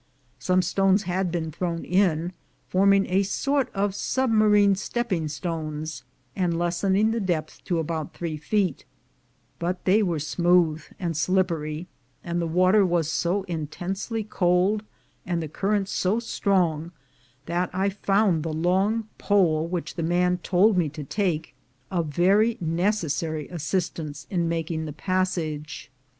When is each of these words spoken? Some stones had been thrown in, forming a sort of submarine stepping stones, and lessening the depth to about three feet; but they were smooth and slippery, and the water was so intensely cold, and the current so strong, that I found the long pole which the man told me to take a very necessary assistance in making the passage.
Some 0.39 0.63
stones 0.63 1.03
had 1.03 1.31
been 1.31 1.51
thrown 1.51 1.85
in, 1.85 2.33
forming 2.69 3.05
a 3.05 3.21
sort 3.21 3.69
of 3.75 3.93
submarine 3.93 4.73
stepping 4.73 5.27
stones, 5.27 6.03
and 6.35 6.57
lessening 6.57 7.11
the 7.11 7.19
depth 7.19 7.63
to 7.65 7.77
about 7.77 8.15
three 8.15 8.35
feet; 8.35 8.83
but 9.59 9.85
they 9.85 10.01
were 10.01 10.17
smooth 10.17 10.81
and 10.99 11.15
slippery, 11.15 11.85
and 12.23 12.41
the 12.41 12.47
water 12.47 12.83
was 12.83 13.11
so 13.11 13.43
intensely 13.43 14.23
cold, 14.23 14.81
and 15.23 15.39
the 15.39 15.47
current 15.47 15.87
so 15.87 16.19
strong, 16.19 16.91
that 17.45 17.69
I 17.71 17.89
found 17.89 18.41
the 18.41 18.51
long 18.53 19.07
pole 19.19 19.67
which 19.67 19.93
the 19.93 20.01
man 20.01 20.39
told 20.39 20.79
me 20.79 20.89
to 20.89 21.03
take 21.03 21.53
a 21.91 22.01
very 22.01 22.57
necessary 22.59 23.47
assistance 23.49 24.25
in 24.31 24.49
making 24.49 24.85
the 24.85 24.93
passage. 24.93 25.91